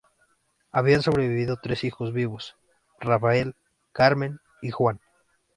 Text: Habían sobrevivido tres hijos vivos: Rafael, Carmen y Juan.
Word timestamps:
Habían 0.71 1.03
sobrevivido 1.03 1.59
tres 1.61 1.83
hijos 1.83 2.11
vivos: 2.11 2.55
Rafael, 2.99 3.55
Carmen 3.91 4.39
y 4.59 4.71
Juan. 4.71 4.99